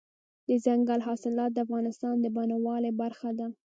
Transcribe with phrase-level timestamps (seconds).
[0.47, 3.47] دځنګل حاصلات د افغانستان د بڼوالۍ برخه ده.